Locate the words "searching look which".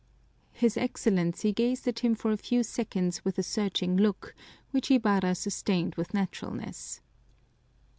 3.43-4.89